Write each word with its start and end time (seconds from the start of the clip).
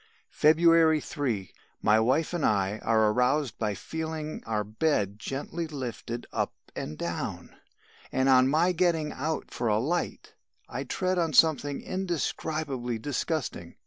"February 0.31 0.99
3. 0.99 1.53
My 1.83 1.99
wife 1.99 2.33
and 2.33 2.43
I 2.43 2.79
are 2.79 3.11
aroused 3.11 3.59
by 3.59 3.75
feeling 3.75 4.41
our 4.47 4.63
bed 4.63 5.19
gently 5.19 5.67
lifted 5.67 6.25
up 6.33 6.53
and 6.75 6.97
down, 6.97 7.55
and 8.11 8.27
on 8.27 8.47
my 8.47 8.71
getting 8.71 9.11
out 9.11 9.51
for 9.51 9.67
a 9.67 9.77
light, 9.77 10.33
I 10.67 10.85
tread 10.85 11.19
on 11.19 11.33
something 11.33 11.83
indescribably 11.83 12.97
disgusting. 12.97 13.75